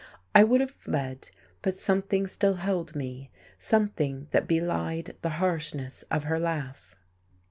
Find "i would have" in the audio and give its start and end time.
0.33-0.71